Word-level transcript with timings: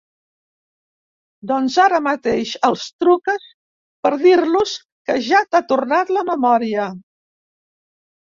Doncs 1.49 1.75
ara 1.83 1.99
mateix 2.05 2.53
els 2.69 2.85
truques 3.03 3.45
per 4.07 4.11
dir-los 4.23 4.73
que 5.09 5.17
ja 5.29 5.41
t'ha 5.51 5.63
tornat 5.73 6.15
la 6.19 6.27
memòria. 6.33 6.87